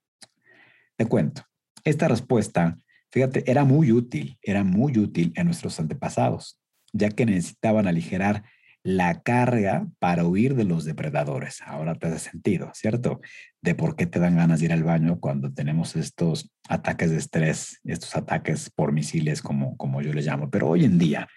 te 0.98 1.06
cuento. 1.06 1.44
Esta 1.84 2.08
respuesta, 2.08 2.78
fíjate, 3.12 3.50
era 3.50 3.64
muy 3.64 3.92
útil, 3.92 4.38
era 4.42 4.64
muy 4.64 4.98
útil 4.98 5.34
en 5.36 5.46
nuestros 5.46 5.80
antepasados, 5.80 6.60
ya 6.94 7.10
que 7.10 7.26
necesitaban 7.26 7.88
aligerar 7.88 8.44
la 8.84 9.22
carga 9.22 9.88
para 10.00 10.26
huir 10.26 10.56
de 10.56 10.64
los 10.64 10.86
depredadores. 10.86 11.62
Ahora 11.66 11.96
te 11.96 12.08
hace 12.08 12.32
sentido, 12.32 12.72
¿cierto? 12.74 13.22
De 13.62 13.76
por 13.76 13.96
qué 13.96 14.08
te 14.08 14.20
dan 14.20 14.36
ganas 14.36 14.60
de 14.60 14.68
ir 14.68 14.74
al 14.74 14.84
baño 14.84 15.20
cuando 15.20 15.54
tenemos 15.54 15.96
estos 15.96 16.52
ataques 16.68 17.12
de 17.12 17.18
estrés, 17.18 17.80
estos 17.84 18.16
ataques 18.16 18.72
por 18.72 18.92
misiles, 18.92 19.42
como, 19.42 19.78
como 19.78 20.02
yo 20.02 20.14
les 20.14 20.26
llamo. 20.26 20.50
Pero 20.50 20.70
hoy 20.70 20.86
en 20.86 20.98
día, 20.98 21.28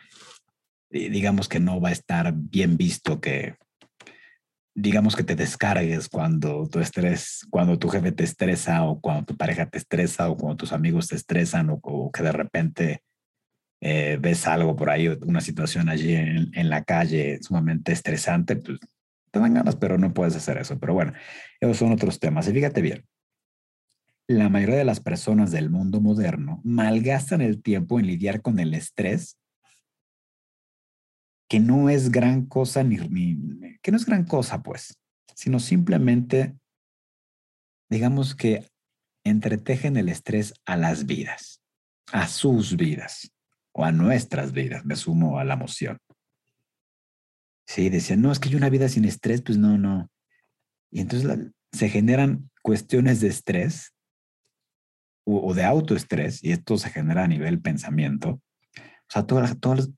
digamos 0.94 1.48
que 1.48 1.60
no 1.60 1.80
va 1.80 1.90
a 1.90 1.92
estar 1.92 2.32
bien 2.34 2.76
visto 2.76 3.20
que, 3.20 3.56
digamos 4.74 5.14
que 5.14 5.24
te 5.24 5.36
descargues 5.36 6.08
cuando 6.08 6.68
tu 6.68 6.80
estrés, 6.80 7.46
cuando 7.50 7.78
tu 7.78 7.88
jefe 7.88 8.12
te 8.12 8.24
estresa 8.24 8.82
o 8.84 9.00
cuando 9.00 9.24
tu 9.24 9.36
pareja 9.36 9.66
te 9.66 9.78
estresa 9.78 10.28
o 10.28 10.36
cuando 10.36 10.56
tus 10.56 10.72
amigos 10.72 11.08
te 11.08 11.16
estresan 11.16 11.68
o 11.70 12.10
que 12.12 12.22
de 12.22 12.32
repente 12.32 13.02
eh, 13.80 14.18
ves 14.20 14.46
algo 14.46 14.74
por 14.74 14.90
ahí, 14.90 15.08
una 15.08 15.40
situación 15.40 15.88
allí 15.88 16.14
en, 16.14 16.50
en, 16.54 16.70
la 16.70 16.84
calle 16.84 17.38
sumamente 17.42 17.92
estresante, 17.92 18.56
pues 18.56 18.78
te 19.30 19.40
dan 19.40 19.54
ganas, 19.54 19.76
pero 19.76 19.98
no 19.98 20.14
puedes 20.14 20.34
hacer 20.36 20.58
eso. 20.58 20.78
Pero 20.78 20.94
bueno, 20.94 21.12
esos 21.60 21.76
son 21.76 21.92
otros 21.92 22.18
temas. 22.18 22.48
Y 22.48 22.52
fíjate 22.52 22.80
bien, 22.80 23.04
la 24.26 24.48
mayoría 24.48 24.76
de 24.76 24.84
las 24.84 25.00
personas 25.00 25.50
del 25.50 25.70
mundo 25.70 26.00
moderno 26.00 26.60
malgastan 26.64 27.42
el 27.42 27.62
tiempo 27.62 28.00
en 28.00 28.06
lidiar 28.06 28.40
con 28.40 28.58
el 28.58 28.72
estrés, 28.72 29.36
que 31.48 31.60
no 31.60 31.90
es 31.90 32.10
gran 32.10 32.46
cosa, 32.46 32.82
ni, 32.82 32.96
ni 32.96 33.78
que 33.82 33.90
no 33.90 33.96
es 33.96 34.06
gran 34.06 34.24
cosa, 34.24 34.62
pues, 34.62 34.98
sino 35.34 35.60
simplemente, 35.60 36.56
digamos 37.90 38.34
que 38.34 38.70
entretejen 39.24 39.96
el 39.96 40.08
estrés 40.08 40.54
a 40.64 40.76
las 40.76 41.06
vidas, 41.06 41.62
a 42.12 42.28
sus 42.28 42.76
vidas 42.76 43.32
o 43.72 43.84
a 43.84 43.92
nuestras 43.92 44.52
vidas, 44.52 44.84
me 44.84 44.96
sumo 44.96 45.38
a 45.38 45.44
la 45.44 45.54
emoción. 45.54 45.98
Sí, 47.66 47.88
decían, 47.88 48.20
no, 48.20 48.30
es 48.30 48.38
que 48.38 48.48
hay 48.48 48.54
una 48.54 48.68
vida 48.68 48.88
sin 48.88 49.04
estrés, 49.04 49.42
pues 49.42 49.58
no, 49.58 49.78
no. 49.78 50.10
Y 50.90 51.00
entonces 51.00 51.50
se 51.72 51.88
generan 51.88 52.50
cuestiones 52.62 53.20
de 53.20 53.28
estrés 53.28 53.94
o, 55.26 55.54
de 55.54 55.64
autoestrés, 55.64 56.44
y 56.44 56.52
esto 56.52 56.76
se 56.76 56.90
genera 56.90 57.24
a 57.24 57.28
nivel 57.28 57.60
pensamiento. 57.60 58.42
O 58.76 59.08
sea, 59.08 59.26
todas, 59.26 59.58
todas, 59.58 59.90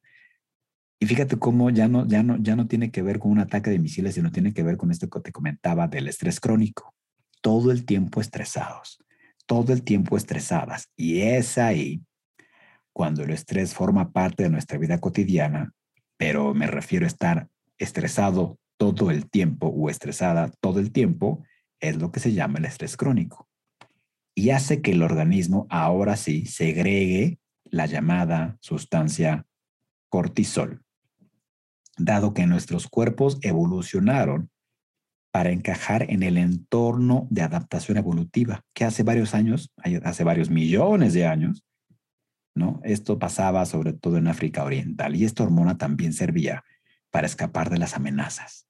y 0.99 1.07
fíjate 1.07 1.37
cómo 1.39 1.71
ya 1.71 1.89
no, 1.89 2.07
ya, 2.07 2.23
no, 2.23 2.37
ya 2.39 2.57
no 2.57 2.67
tiene 2.67 2.91
que 2.91 3.03
ver 3.03 3.19
con 3.19 3.33
un 3.33 3.39
ataque 3.39 3.71
de 3.71 3.79
misiles, 3.79 4.15
sino 4.15 4.33
tiene 4.33 4.55
que 4.55 4.63
ver 4.63 4.77
con 4.77 4.91
esto 4.91 5.11
que 5.11 5.21
te 5.21 5.33
comentaba 5.33 5.89
del 5.89 6.09
estrés 6.09 6.41
crónico. 6.41 6.95
Todo 7.43 7.71
el 7.71 7.85
tiempo 7.85 8.21
estresados, 8.21 8.99
todo 9.45 9.73
el 9.73 9.83
tiempo 9.83 10.17
estresadas. 10.17 10.91
Y 10.97 11.21
es 11.21 11.59
ahí 11.59 12.03
cuando 12.95 13.25
el 13.25 13.31
estrés 13.31 13.75
forma 13.75 14.11
parte 14.11 14.45
de 14.45 14.51
nuestra 14.51 14.79
vida 14.79 14.99
cotidiana, 14.99 15.75
pero 16.17 16.55
me 16.55 16.67
refiero 16.67 17.05
a 17.05 17.09
estar 17.09 17.49
estresado 17.77 18.59
todo 18.79 19.11
el 19.11 19.29
tiempo 19.29 19.67
o 19.67 19.91
estresada 19.91 20.51
todo 20.61 20.81
el 20.81 20.93
tiempo, 20.93 21.45
es 21.79 21.97
lo 21.97 22.11
que 22.11 22.21
se 22.21 22.33
llama 22.33 22.59
el 22.59 22.65
estrés 22.65 22.97
crónico. 22.97 23.49
Y 24.35 24.49
hace 24.51 24.81
que 24.81 24.93
el 24.93 25.03
organismo 25.03 25.67
ahora 25.69 26.17
sí 26.17 26.47
segregue 26.47 27.39
la 27.65 27.85
llamada 27.85 28.57
sustancia 28.61 29.47
cortisol, 30.09 30.86
dado 31.97 32.35
que 32.35 32.47
nuestros 32.47 32.89
cuerpos 32.89 33.39
evolucionaron 33.43 34.51
para 35.31 35.51
encajar 35.51 36.11
en 36.11 36.23
el 36.23 36.39
entorno 36.39 37.27
de 37.31 37.43
adaptación 37.43 37.99
evolutiva, 37.99 38.63
que 38.75 38.85
hace 38.85 39.03
varios 39.03 39.35
años, 39.35 39.73
hace 40.03 40.25
varios 40.25 40.51
millones 40.51 41.13
de 41.13 41.27
años, 41.27 41.67
esto 42.85 43.19
pasaba 43.19 43.67
sobre 43.67 43.93
todo 43.93 44.17
en 44.17 44.29
África 44.29 44.65
Oriental 44.65 45.15
y 45.15 45.25
esta 45.25 45.43
hormona 45.43 45.77
también 45.77 46.13
servía 46.13 46.65
para 47.11 47.27
escapar 47.27 47.69
de 47.71 47.79
las 47.79 47.97
amenazas, 47.97 48.67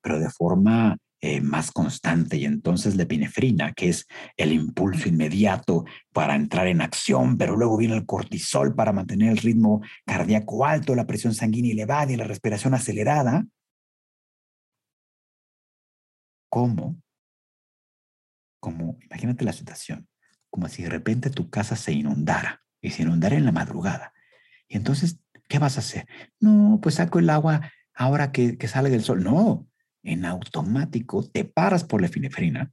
pero 0.00 0.20
de 0.20 0.30
forma 0.30 0.98
eh, 1.26 1.40
más 1.40 1.72
constante 1.72 2.36
y 2.36 2.44
entonces 2.44 2.96
la 2.96 3.04
epinefrina, 3.04 3.72
que 3.72 3.88
es 3.88 4.06
el 4.36 4.52
impulso 4.52 5.08
inmediato 5.08 5.86
para 6.12 6.36
entrar 6.36 6.66
en 6.66 6.82
acción, 6.82 7.38
pero 7.38 7.56
luego 7.56 7.78
viene 7.78 7.94
el 7.94 8.04
cortisol 8.04 8.74
para 8.74 8.92
mantener 8.92 9.30
el 9.30 9.38
ritmo 9.38 9.80
cardíaco 10.04 10.66
alto, 10.66 10.94
la 10.94 11.06
presión 11.06 11.32
sanguínea 11.32 11.72
elevada 11.72 12.12
y 12.12 12.16
la 12.16 12.24
respiración 12.24 12.74
acelerada. 12.74 13.46
¿Cómo? 16.50 17.00
Como, 18.60 18.98
imagínate 19.06 19.46
la 19.46 19.54
situación, 19.54 20.06
como 20.50 20.68
si 20.68 20.82
de 20.82 20.90
repente 20.90 21.30
tu 21.30 21.48
casa 21.48 21.74
se 21.74 21.92
inundara 21.92 22.62
y 22.82 22.90
se 22.90 23.00
inundará 23.00 23.34
en 23.34 23.46
la 23.46 23.52
madrugada. 23.52 24.12
Y 24.68 24.76
entonces, 24.76 25.20
¿qué 25.48 25.58
vas 25.58 25.78
a 25.78 25.80
hacer? 25.80 26.06
No, 26.38 26.80
pues 26.82 26.96
saco 26.96 27.18
el 27.18 27.30
agua 27.30 27.72
ahora 27.94 28.30
que, 28.30 28.58
que 28.58 28.68
sale 28.68 28.90
del 28.90 29.02
sol. 29.02 29.24
No, 29.24 29.66
en 30.04 30.24
automático 30.24 31.24
te 31.24 31.44
paras 31.44 31.82
por 31.84 32.00
la 32.00 32.06
epinefrina 32.06 32.72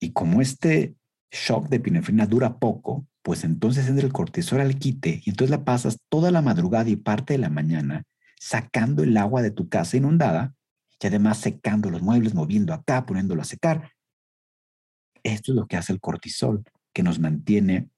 y 0.00 0.12
como 0.12 0.40
este 0.40 0.96
shock 1.30 1.68
de 1.68 1.76
epinefrina 1.76 2.26
dura 2.26 2.58
poco, 2.58 3.06
pues 3.22 3.44
entonces 3.44 3.88
entra 3.88 4.06
el 4.06 4.12
cortisol 4.12 4.60
al 4.60 4.78
quite 4.78 5.22
y 5.24 5.30
entonces 5.30 5.50
la 5.50 5.64
pasas 5.64 6.00
toda 6.08 6.30
la 6.30 6.42
madrugada 6.42 6.88
y 6.88 6.96
parte 6.96 7.34
de 7.34 7.38
la 7.38 7.50
mañana 7.50 8.04
sacando 8.38 9.02
el 9.02 9.16
agua 9.16 9.42
de 9.42 9.50
tu 9.50 9.68
casa 9.68 9.96
inundada 9.96 10.54
y 11.00 11.06
además 11.06 11.38
secando 11.38 11.90
los 11.90 12.02
muebles, 12.02 12.34
moviendo 12.34 12.72
acá, 12.72 13.06
poniéndolo 13.06 13.42
a 13.42 13.44
secar. 13.44 13.92
Esto 15.22 15.52
es 15.52 15.56
lo 15.56 15.66
que 15.66 15.76
hace 15.76 15.92
el 15.92 16.00
cortisol, 16.00 16.64
que 16.92 17.02
nos 17.02 17.18
mantiene 17.18 17.90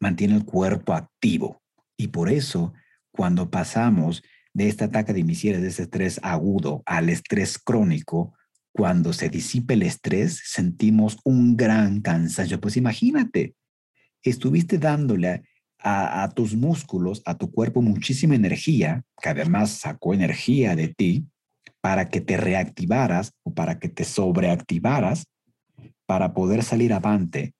mantiene 0.00 0.36
el 0.36 0.44
cuerpo 0.44 0.94
activo. 0.94 1.62
Y 1.96 2.08
por 2.08 2.30
eso, 2.30 2.72
cuando 3.10 3.50
pasamos 3.50 4.22
de 4.58 4.66
este 4.66 4.82
ataque 4.82 5.12
de 5.12 5.22
misiles, 5.22 5.62
de 5.62 5.68
ese 5.68 5.84
estrés 5.84 6.18
agudo 6.20 6.82
al 6.84 7.10
estrés 7.10 7.60
crónico, 7.60 8.34
cuando 8.72 9.12
se 9.12 9.28
disipe 9.28 9.74
el 9.74 9.84
estrés, 9.84 10.42
sentimos 10.44 11.18
un 11.22 11.56
gran 11.56 12.00
cansancio. 12.00 12.60
Pues 12.60 12.76
imagínate, 12.76 13.54
estuviste 14.20 14.78
dándole 14.78 15.44
a, 15.78 16.24
a, 16.24 16.28
tus 16.30 16.56
músculos, 16.56 17.22
a 17.24 17.38
tu 17.38 17.52
cuerpo, 17.52 17.82
muchísima 17.82 18.34
energía, 18.34 19.04
que 19.22 19.28
además 19.28 19.70
sacó 19.70 20.12
energía 20.12 20.74
de 20.74 20.88
ti, 20.88 21.28
para 21.80 22.08
que 22.08 22.20
te 22.20 22.36
reactivaras 22.36 23.34
o 23.44 23.54
para 23.54 23.78
que 23.78 23.88
te 23.88 24.02
sobreactivaras, 24.02 25.24
para 26.04 26.34
poder 26.34 26.64
salir 26.64 26.92
avante 26.92 27.54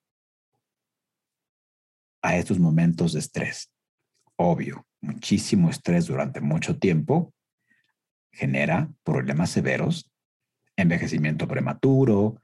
a 2.23 2.37
estos 2.37 2.59
momentos 2.59 3.13
de 3.13 3.21
estrés. 3.21 3.71
Obvio, 4.41 4.87
muchísimo 5.01 5.69
estrés 5.69 6.07
durante 6.07 6.41
mucho 6.41 6.79
tiempo 6.79 7.35
genera 8.31 8.89
problemas 9.03 9.51
severos, 9.51 10.13
envejecimiento 10.77 11.49
prematuro, 11.49 12.41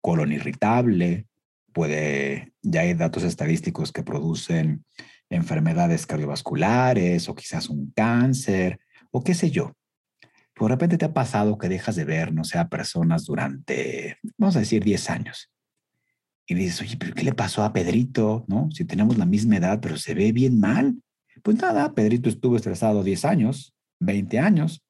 colon 0.00 0.32
irritable, 0.32 1.28
puede, 1.72 2.52
ya 2.60 2.80
hay 2.80 2.94
datos 2.94 3.22
estadísticos 3.22 3.92
que 3.92 4.02
producen 4.02 4.84
enfermedades 5.30 6.06
cardiovasculares 6.06 7.28
o 7.28 7.34
quizás 7.34 7.68
un 7.68 7.92
cáncer 7.92 8.80
o 9.12 9.22
qué 9.22 9.34
sé 9.34 9.50
yo. 9.50 9.76
Por 10.54 10.72
repente 10.72 10.98
te 10.98 11.04
ha 11.04 11.12
pasado 11.12 11.56
que 11.56 11.68
dejas 11.68 11.94
de 11.94 12.04
ver, 12.04 12.32
no 12.32 12.42
sé, 12.42 12.58
personas 12.64 13.26
durante, 13.26 14.18
vamos 14.36 14.56
a 14.56 14.60
decir, 14.60 14.82
10 14.82 15.10
años 15.10 15.52
y 16.48 16.54
dices, 16.54 16.80
oye, 16.80 16.96
pero 16.96 17.14
¿qué 17.14 17.22
le 17.22 17.34
pasó 17.34 17.62
a 17.62 17.72
Pedrito? 17.72 18.44
¿No? 18.48 18.70
Si 18.72 18.84
tenemos 18.84 19.18
la 19.18 19.26
misma 19.26 19.58
edad, 19.58 19.80
pero 19.80 19.98
se 19.98 20.14
ve 20.14 20.32
bien 20.32 20.58
mal. 20.58 20.96
Pues 21.42 21.56
nada, 21.58 21.94
Pedrito 21.94 22.28
estuvo 22.28 22.56
estresado 22.56 23.02
10 23.02 23.24
años, 23.24 23.74
20 24.00 24.38
años, 24.38 24.82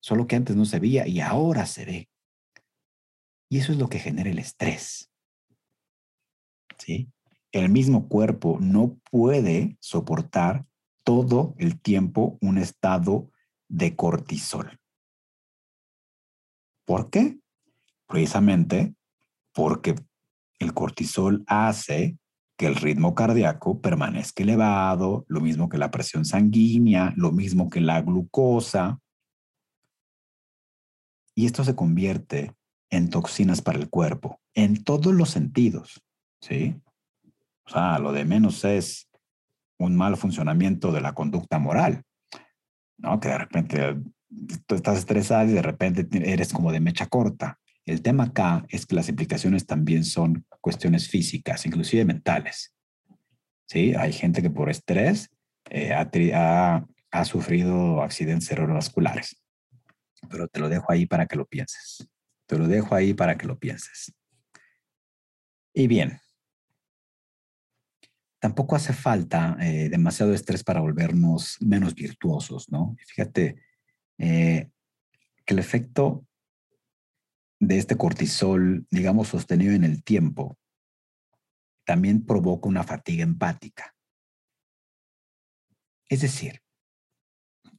solo 0.00 0.26
que 0.26 0.36
antes 0.36 0.56
no 0.56 0.64
se 0.64 0.80
veía 0.80 1.06
y 1.06 1.20
ahora 1.20 1.66
se 1.66 1.84
ve. 1.84 2.08
Y 3.50 3.58
eso 3.58 3.72
es 3.72 3.78
lo 3.78 3.88
que 3.88 3.98
genera 3.98 4.30
el 4.30 4.38
estrés. 4.38 5.10
¿Sí? 6.78 7.08
El 7.52 7.68
mismo 7.68 8.08
cuerpo 8.08 8.58
no 8.60 8.98
puede 9.10 9.76
soportar 9.80 10.66
todo 11.04 11.54
el 11.58 11.80
tiempo 11.80 12.38
un 12.40 12.58
estado 12.58 13.30
de 13.68 13.94
cortisol. 13.94 14.80
¿Por 16.84 17.10
qué? 17.10 17.38
Precisamente 18.06 18.94
porque 19.52 19.94
el 20.58 20.74
cortisol 20.74 21.44
hace 21.46 22.18
que 22.56 22.66
el 22.66 22.76
ritmo 22.76 23.14
cardíaco 23.14 23.80
permanezca 23.80 24.42
elevado, 24.42 25.24
lo 25.28 25.40
mismo 25.40 25.68
que 25.68 25.78
la 25.78 25.90
presión 25.90 26.24
sanguínea, 26.24 27.12
lo 27.16 27.32
mismo 27.32 27.68
que 27.68 27.80
la 27.80 28.00
glucosa. 28.02 29.00
Y 31.34 31.46
esto 31.46 31.64
se 31.64 31.74
convierte 31.74 32.54
en 32.90 33.10
toxinas 33.10 33.60
para 33.60 33.78
el 33.78 33.90
cuerpo, 33.90 34.40
en 34.54 34.84
todos 34.84 35.12
los 35.12 35.30
sentidos, 35.30 36.00
¿sí? 36.40 36.80
O 37.66 37.70
sea, 37.70 37.98
lo 37.98 38.12
de 38.12 38.24
menos 38.24 38.64
es 38.64 39.08
un 39.78 39.96
mal 39.96 40.16
funcionamiento 40.16 40.92
de 40.92 41.00
la 41.00 41.12
conducta 41.12 41.58
moral, 41.58 42.04
¿no? 42.98 43.18
Que 43.18 43.28
de 43.28 43.38
repente 43.38 43.96
tú 44.66 44.76
estás 44.76 44.98
estresado 44.98 45.50
y 45.50 45.54
de 45.54 45.62
repente 45.62 46.06
eres 46.30 46.52
como 46.52 46.70
de 46.70 46.80
mecha 46.80 47.06
corta. 47.06 47.58
El 47.86 48.02
tema 48.02 48.24
acá 48.24 48.64
es 48.68 48.86
que 48.86 48.94
las 48.94 49.08
implicaciones 49.08 49.66
también 49.66 50.04
son 50.04 50.46
cuestiones 50.60 51.08
físicas, 51.08 51.66
inclusive 51.66 52.04
mentales. 52.04 52.74
¿Sí? 53.66 53.94
Hay 53.94 54.12
gente 54.12 54.42
que 54.42 54.50
por 54.50 54.70
estrés 54.70 55.30
eh, 55.70 55.92
ha, 55.92 56.86
ha 57.10 57.24
sufrido 57.24 58.02
accidentes 58.02 58.48
cerebrovasculares. 58.48 59.40
Pero 60.30 60.48
te 60.48 60.60
lo 60.60 60.68
dejo 60.68 60.90
ahí 60.90 61.06
para 61.06 61.26
que 61.26 61.36
lo 61.36 61.46
pienses. 61.46 62.08
Te 62.46 62.58
lo 62.58 62.68
dejo 62.68 62.94
ahí 62.94 63.14
para 63.14 63.36
que 63.36 63.46
lo 63.46 63.58
pienses. 63.58 64.14
Y 65.74 65.86
bien, 65.86 66.20
tampoco 68.38 68.76
hace 68.76 68.92
falta 68.92 69.56
eh, 69.60 69.88
demasiado 69.88 70.34
estrés 70.34 70.62
para 70.62 70.80
volvernos 70.80 71.56
menos 71.60 71.94
virtuosos, 71.94 72.70
¿no? 72.70 72.94
Fíjate 73.06 73.56
eh, 74.18 74.70
que 75.44 75.54
el 75.54 75.58
efecto 75.58 76.26
de 77.66 77.78
este 77.78 77.96
cortisol, 77.96 78.86
digamos, 78.90 79.28
sostenido 79.28 79.72
en 79.72 79.84
el 79.84 80.02
tiempo, 80.02 80.58
también 81.84 82.24
provoca 82.24 82.68
una 82.68 82.82
fatiga 82.82 83.22
empática. 83.22 83.94
Es 86.08 86.22
decir, 86.22 86.60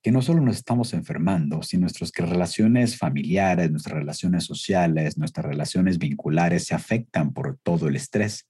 que 0.01 0.11
no 0.11 0.21
solo 0.21 0.41
nos 0.41 0.57
estamos 0.57 0.93
enfermando, 0.93 1.63
sino 1.63 1.87
nuestras 1.87 2.29
relaciones 2.29 2.95
familiares, 2.97 3.71
nuestras 3.71 3.97
relaciones 3.97 4.43
sociales, 4.43 5.17
nuestras 5.17 5.47
relaciones 5.47 5.97
vinculares 5.97 6.65
se 6.65 6.75
afectan 6.75 7.33
por 7.33 7.57
todo 7.63 7.87
el 7.87 7.95
estrés. 7.95 8.47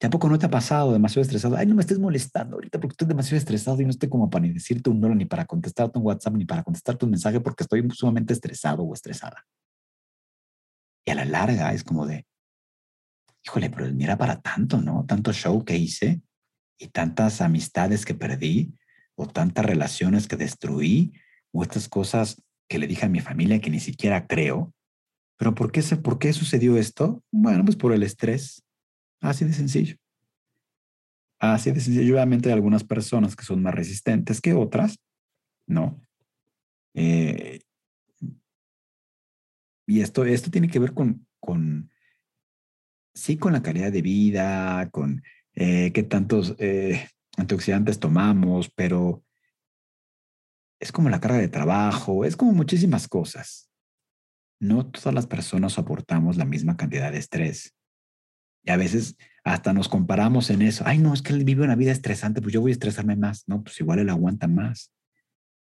Tampoco 0.00 0.28
no 0.28 0.38
te 0.38 0.46
ha 0.46 0.50
pasado 0.50 0.92
demasiado 0.92 1.22
estresado. 1.22 1.56
Ay, 1.56 1.66
no 1.66 1.74
me 1.74 1.82
estés 1.82 1.98
molestando 1.98 2.56
ahorita 2.56 2.80
porque 2.80 2.94
estoy 2.94 3.06
demasiado 3.06 3.36
estresado 3.36 3.80
y 3.80 3.84
no 3.84 3.90
estoy 3.90 4.08
como 4.08 4.28
para 4.28 4.46
ni 4.46 4.52
decirte 4.52 4.90
un 4.90 4.98
no, 4.98 5.14
ni 5.14 5.24
para 5.24 5.44
contestarte 5.44 5.98
un 5.98 6.06
WhatsApp, 6.06 6.34
ni 6.34 6.46
para 6.46 6.64
contestarte 6.64 7.04
un 7.04 7.12
mensaje 7.12 7.38
porque 7.38 7.62
estoy 7.62 7.86
sumamente 7.92 8.32
estresado 8.32 8.82
o 8.82 8.92
estresada. 8.92 9.46
Y 11.10 11.12
a 11.12 11.16
la 11.16 11.24
larga 11.24 11.72
es 11.72 11.82
como 11.82 12.06
de, 12.06 12.24
híjole, 13.44 13.68
pero 13.68 13.92
mira 13.92 14.16
para 14.16 14.40
tanto, 14.40 14.80
¿no? 14.80 15.04
Tanto 15.08 15.32
show 15.32 15.64
que 15.64 15.76
hice 15.76 16.22
y 16.78 16.86
tantas 16.86 17.40
amistades 17.40 18.04
que 18.04 18.14
perdí 18.14 18.78
o 19.16 19.26
tantas 19.26 19.64
relaciones 19.66 20.28
que 20.28 20.36
destruí 20.36 21.12
o 21.50 21.64
estas 21.64 21.88
cosas 21.88 22.40
que 22.68 22.78
le 22.78 22.86
dije 22.86 23.06
a 23.06 23.08
mi 23.08 23.18
familia 23.18 23.60
que 23.60 23.70
ni 23.70 23.80
siquiera 23.80 24.28
creo. 24.28 24.72
Pero 25.36 25.52
¿por 25.52 25.72
qué, 25.72 25.82
¿por 25.96 26.20
qué 26.20 26.32
sucedió 26.32 26.76
esto? 26.76 27.24
Bueno, 27.32 27.64
pues 27.64 27.74
por 27.74 27.92
el 27.92 28.04
estrés. 28.04 28.62
Así 29.20 29.44
de 29.44 29.52
sencillo. 29.52 29.96
Así 31.40 31.72
de 31.72 31.80
sencillo. 31.80 32.14
Obviamente 32.14 32.50
hay 32.50 32.54
algunas 32.54 32.84
personas 32.84 33.34
que 33.34 33.44
son 33.44 33.62
más 33.62 33.74
resistentes 33.74 34.40
que 34.40 34.54
otras, 34.54 35.00
¿no? 35.66 36.00
Eh, 36.94 37.62
y 39.90 40.02
esto, 40.02 40.24
esto 40.24 40.52
tiene 40.52 40.68
que 40.68 40.78
ver 40.78 40.94
con, 40.94 41.26
con, 41.40 41.90
sí, 43.12 43.36
con 43.36 43.52
la 43.52 43.60
calidad 43.60 43.90
de 43.90 44.02
vida, 44.02 44.88
con 44.90 45.20
eh, 45.54 45.90
qué 45.92 46.04
tantos 46.04 46.54
eh, 46.60 47.08
antioxidantes 47.36 47.98
tomamos, 47.98 48.70
pero 48.70 49.24
es 50.80 50.92
como 50.92 51.10
la 51.10 51.20
carga 51.20 51.38
de 51.38 51.48
trabajo, 51.48 52.24
es 52.24 52.36
como 52.36 52.52
muchísimas 52.52 53.08
cosas. 53.08 53.68
No 54.60 54.88
todas 54.88 55.12
las 55.12 55.26
personas 55.26 55.72
soportamos 55.72 56.36
la 56.36 56.44
misma 56.44 56.76
cantidad 56.76 57.10
de 57.10 57.18
estrés. 57.18 57.74
Y 58.62 58.70
a 58.70 58.76
veces 58.76 59.16
hasta 59.42 59.72
nos 59.72 59.88
comparamos 59.88 60.50
en 60.50 60.62
eso. 60.62 60.84
Ay, 60.86 60.98
no, 60.98 61.12
es 61.14 61.22
que 61.22 61.32
él 61.32 61.42
vive 61.44 61.64
una 61.64 61.74
vida 61.74 61.90
estresante, 61.90 62.40
pues 62.40 62.54
yo 62.54 62.60
voy 62.60 62.70
a 62.70 62.74
estresarme 62.74 63.16
más. 63.16 63.42
No, 63.48 63.64
pues 63.64 63.80
igual 63.80 63.98
él 63.98 64.10
aguanta 64.10 64.46
más. 64.46 64.92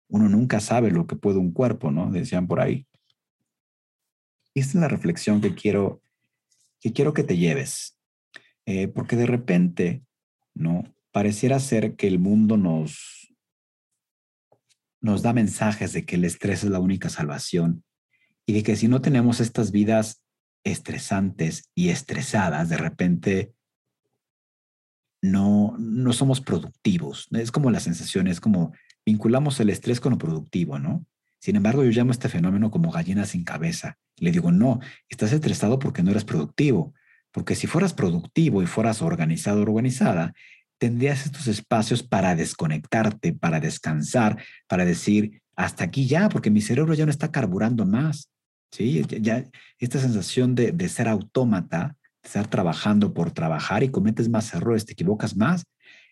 Uno 0.08 0.30
nunca 0.30 0.60
sabe 0.60 0.92
lo 0.92 1.08
que 1.08 1.16
puede 1.16 1.40
un 1.40 1.52
cuerpo, 1.52 1.90
¿no? 1.90 2.12
Decían 2.12 2.46
por 2.46 2.60
ahí. 2.60 2.86
Esta 4.56 4.70
es 4.70 4.76
la 4.76 4.88
reflexión 4.88 5.42
que 5.42 5.56
quiero 5.56 6.02
que, 6.80 6.94
quiero 6.94 7.14
que 7.14 7.24
te 7.24 7.38
lleves. 7.38 7.98
Eh, 8.66 8.88
porque 8.88 9.16
de 9.16 9.26
repente, 9.26 10.04
¿no? 10.54 10.84
Pareciera 11.12 11.60
ser 11.60 11.96
que 11.96 12.08
el 12.08 12.20
mundo 12.20 12.58
nos, 12.58 13.34
nos 15.02 15.22
da 15.22 15.34
mensajes 15.34 15.94
de 15.94 16.06
que 16.06 16.16
el 16.16 16.26
estrés 16.26 16.64
es 16.64 16.70
la 16.70 16.80
única 16.80 17.10
salvación 17.10 17.84
y 18.46 18.54
de 18.54 18.64
que 18.64 18.76
si 18.76 18.88
no 18.88 19.02
tenemos 19.02 19.40
estas 19.40 19.72
vidas 19.72 20.24
estresantes 20.64 21.70
y 21.76 21.90
estresadas, 21.90 22.70
de 22.70 22.78
repente 22.78 23.54
no, 25.22 25.76
no 25.78 26.14
somos 26.14 26.42
productivos. 26.42 27.28
Es 27.32 27.52
como 27.52 27.70
la 27.70 27.80
sensación, 27.80 28.28
es 28.28 28.40
como 28.40 28.74
vinculamos 29.06 29.60
el 29.60 29.70
estrés 29.70 30.00
con 30.00 30.14
lo 30.14 30.18
productivo, 30.18 30.80
¿no? 30.80 31.06
Sin 31.44 31.58
embargo, 31.58 31.84
yo 31.84 31.90
llamo 31.92 32.14
este 32.14 32.30
fenómeno 32.30 32.72
como 32.72 32.90
gallina 32.90 33.26
sin 33.26 33.44
cabeza. 33.44 33.98
Le 34.16 34.32
digo, 34.32 34.54
no, 34.54 34.80
estás 35.10 35.34
estresado 35.34 35.78
porque 35.78 36.02
no 36.02 36.12
eres 36.12 36.24
productivo. 36.24 36.94
Porque 37.32 37.56
si 37.56 37.68
fueras 37.68 37.94
productivo 37.94 38.64
y 38.64 38.66
fueras 38.66 39.02
organizado 39.02 39.62
organizada, 39.62 40.34
tendrías 40.78 41.26
estos 41.26 41.48
espacios 41.48 42.02
para 42.02 42.34
desconectarte, 42.38 43.34
para 43.34 43.60
descansar, 43.60 44.42
para 44.70 44.86
decir, 44.86 45.42
hasta 45.58 45.84
aquí 45.84 46.08
ya, 46.08 46.30
porque 46.30 46.50
mi 46.50 46.62
cerebro 46.62 46.94
ya 46.94 47.04
no 47.04 47.12
está 47.12 47.30
carburando 47.30 47.86
más. 47.86 48.30
¿Sí? 48.72 49.04
Ya, 49.20 49.44
esta 49.80 50.00
sensación 50.00 50.56
de, 50.56 50.72
de 50.72 50.88
ser 50.88 51.10
autómata, 51.10 51.98
de 52.24 52.28
estar 52.28 52.48
trabajando 52.48 53.14
por 53.14 53.32
trabajar 53.32 53.84
y 53.84 53.90
cometes 53.90 54.30
más 54.30 54.54
errores, 54.54 54.86
te 54.86 54.94
equivocas 54.94 55.36
más. 55.36 55.66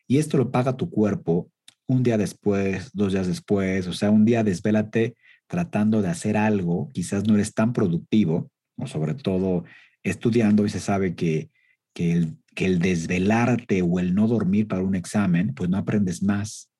Y 0.09 0.17
esto 0.17 0.35
lo 0.35 0.51
paga 0.51 0.75
tu 0.75 0.89
cuerpo 0.89 1.49
un 1.91 2.03
día 2.03 2.17
después, 2.17 2.91
dos 2.93 3.11
días 3.11 3.27
después, 3.27 3.85
o 3.87 3.93
sea, 3.93 4.11
un 4.11 4.23
día 4.23 4.43
desvélate 4.43 5.15
tratando 5.47 6.01
de 6.01 6.07
hacer 6.07 6.37
algo, 6.37 6.89
quizás 6.93 7.27
no 7.27 7.35
eres 7.35 7.53
tan 7.53 7.73
productivo, 7.73 8.49
o 8.77 8.87
sobre 8.87 9.13
todo 9.13 9.65
estudiando 10.01 10.65
y 10.65 10.69
se 10.69 10.79
sabe 10.79 11.15
que, 11.15 11.51
que, 11.93 12.33
el, 12.55 12.79
desvelarte 12.79 13.81
o 13.81 13.99
el 13.99 14.15
no 14.15 14.27
dormir 14.27 14.67
para 14.67 14.83
un 14.83 14.95
examen, 14.95 15.53
pues 15.53 15.69
no 15.69 15.77
aprendes 15.77 16.23
más. 16.23 16.71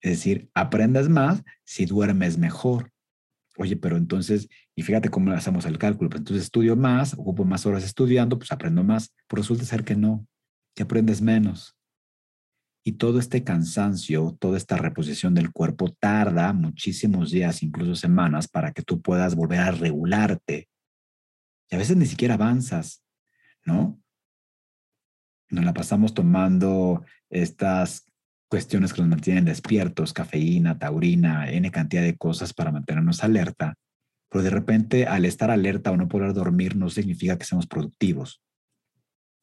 Es 0.00 0.12
decir, 0.12 0.48
aprendes 0.54 1.08
más 1.08 1.42
si 1.64 1.84
duermes 1.84 2.38
mejor. 2.38 2.92
Oye, 3.56 3.76
pero 3.76 3.96
entonces, 3.96 4.48
y 4.76 4.82
fíjate 4.82 5.08
cómo 5.08 5.32
hacemos 5.32 5.66
el 5.66 5.78
cálculo, 5.78 6.10
pues 6.10 6.20
entonces 6.20 6.44
estudio 6.44 6.76
más, 6.76 7.14
ocupo 7.14 7.44
más 7.44 7.66
horas 7.66 7.82
estudiando, 7.82 8.38
pues 8.38 8.52
aprendo 8.52 8.84
más. 8.84 9.12
Pues 9.26 9.40
resulta 9.40 9.64
ser 9.64 9.82
que 9.82 9.96
no, 9.96 10.24
que 10.76 10.84
aprendes 10.84 11.20
menos. 11.20 11.77
Y 12.88 12.92
todo 12.92 13.18
este 13.18 13.44
cansancio, 13.44 14.34
toda 14.40 14.56
esta 14.56 14.78
reposición 14.78 15.34
del 15.34 15.52
cuerpo 15.52 15.94
tarda 16.00 16.54
muchísimos 16.54 17.30
días, 17.30 17.62
incluso 17.62 17.94
semanas, 17.94 18.48
para 18.48 18.72
que 18.72 18.80
tú 18.80 19.02
puedas 19.02 19.34
volver 19.34 19.58
a 19.58 19.72
regularte. 19.72 20.70
Y 21.68 21.74
a 21.74 21.78
veces 21.78 21.98
ni 21.98 22.06
siquiera 22.06 22.32
avanzas, 22.32 23.04
¿no? 23.66 24.00
Nos 25.50 25.66
la 25.66 25.74
pasamos 25.74 26.14
tomando 26.14 27.04
estas 27.28 28.06
cuestiones 28.48 28.94
que 28.94 29.02
nos 29.02 29.10
mantienen 29.10 29.44
despiertos, 29.44 30.14
cafeína, 30.14 30.78
taurina, 30.78 31.50
N 31.50 31.70
cantidad 31.70 32.00
de 32.00 32.16
cosas 32.16 32.54
para 32.54 32.72
mantenernos 32.72 33.22
alerta. 33.22 33.74
Pero 34.30 34.42
de 34.42 34.48
repente, 34.48 35.06
al 35.06 35.26
estar 35.26 35.50
alerta 35.50 35.90
o 35.90 35.98
no 35.98 36.08
poder 36.08 36.32
dormir, 36.32 36.74
no 36.74 36.88
significa 36.88 37.36
que 37.36 37.44
seamos 37.44 37.66
productivos. 37.66 38.40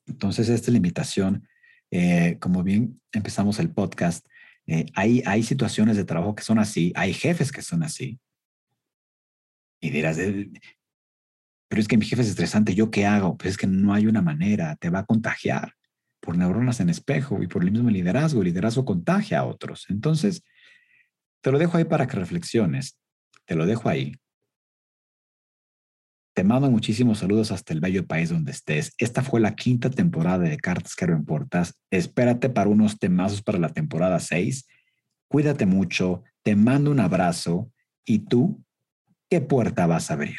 Entonces, 0.08 0.50
esta 0.50 0.72
limitación 0.72 1.48
eh, 1.98 2.38
como 2.40 2.62
bien 2.62 3.00
empezamos 3.14 3.58
el 3.60 3.72
podcast, 3.72 4.28
eh, 4.68 4.86
hay, 4.96 5.24
hay 5.26 5.44
situaciones 5.44 5.96
de 5.96 6.04
trabajo 6.04 6.36
que 6.36 6.44
son 6.44 6.60
así, 6.60 6.92
hay 6.94 7.14
jefes 7.14 7.54
que 7.54 7.62
son 7.62 7.84
así. 7.84 8.20
Y 9.80 9.92
dirás, 9.92 10.18
pero 11.70 11.82
es 11.82 11.88
que 11.88 11.98
mi 11.98 12.06
jefe 12.06 12.22
es 12.22 12.28
estresante, 12.28 12.76
¿yo 12.76 12.92
qué 12.92 13.06
hago? 13.06 13.38
Pues 13.38 13.52
es 13.52 13.58
que 13.58 13.68
no 13.68 13.94
hay 13.94 14.08
una 14.08 14.22
manera, 14.22 14.76
te 14.76 14.90
va 14.90 15.00
a 15.00 15.06
contagiar 15.06 15.74
por 16.20 16.38
neuronas 16.38 16.82
en 16.82 16.90
espejo 16.90 17.42
y 17.42 17.48
por 17.48 17.64
el 17.64 17.72
mismo 17.72 17.90
liderazgo. 17.90 18.42
El 18.42 18.48
liderazgo 18.48 18.84
contagia 18.84 19.40
a 19.40 19.46
otros. 19.46 19.86
Entonces, 19.90 20.44
te 21.42 21.52
lo 21.52 21.60
dejo 21.60 21.78
ahí 21.78 21.86
para 21.86 22.08
que 22.08 22.18
reflexiones. 22.18 23.00
Te 23.46 23.56
lo 23.56 23.66
dejo 23.66 23.88
ahí. 23.88 24.16
Te 26.36 26.44
mando 26.44 26.70
muchísimos 26.70 27.20
saludos 27.20 27.54
hasta 27.54 27.72
el 27.72 27.80
bello 27.80 28.06
país 28.06 28.30
donde 28.30 28.52
estés. 28.52 28.94
Esta 28.98 29.22
fue 29.22 29.40
la 29.40 29.56
quinta 29.56 29.90
temporada 29.90 30.40
de 30.40 30.58
Cartas 30.58 30.94
que 30.94 31.08
no 31.08 31.16
importas. 31.16 31.80
Espérate 31.90 32.50
para 32.50 32.70
unos 32.70 33.00
temazos 33.00 33.42
para 33.42 33.58
la 33.58 33.70
temporada 33.70 34.20
6. 34.20 34.68
Cuídate 35.30 35.66
mucho, 35.66 36.24
te 36.44 36.58
mando 36.58 36.92
un 36.92 37.00
abrazo 37.00 37.72
y 38.04 38.20
tú, 38.20 38.62
¿qué 39.30 39.40
puerta 39.40 39.88
vas 39.88 40.12
a 40.12 40.16
abrir? 40.16 40.36